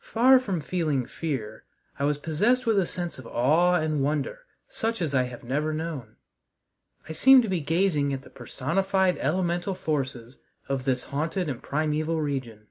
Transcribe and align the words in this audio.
Far 0.00 0.40
from 0.40 0.60
feeling 0.60 1.06
fear, 1.06 1.64
I 1.96 2.02
was 2.06 2.18
possessed 2.18 2.66
with 2.66 2.76
a 2.76 2.86
sense 2.86 3.20
of 3.20 3.26
awe 3.28 3.74
and 3.76 4.02
wonder 4.02 4.46
such 4.68 5.00
as 5.00 5.14
I 5.14 5.28
have 5.30 5.44
never 5.44 5.72
known. 5.72 6.16
I 7.08 7.12
seemed 7.12 7.44
to 7.44 7.48
be 7.48 7.60
gazing 7.60 8.12
at 8.12 8.22
the 8.22 8.30
personified 8.30 9.16
elemental 9.18 9.76
forces 9.76 10.38
of 10.68 10.84
this 10.86 11.04
haunted 11.04 11.48
and 11.48 11.62
primeval 11.62 12.20
region. 12.20 12.66